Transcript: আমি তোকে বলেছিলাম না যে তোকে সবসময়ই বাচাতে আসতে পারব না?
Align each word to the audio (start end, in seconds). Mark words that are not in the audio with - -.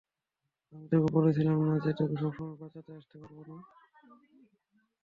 আমি 0.73 0.85
তোকে 0.91 1.09
বলেছিলাম 1.17 1.57
না 1.61 1.75
যে 1.83 1.91
তোকে 1.99 2.15
সবসময়ই 2.21 2.59
বাচাতে 2.61 2.91
আসতে 2.99 3.15
পারব 3.21 3.37
না? 3.49 3.57